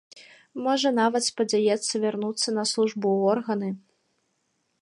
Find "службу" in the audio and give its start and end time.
2.73-3.05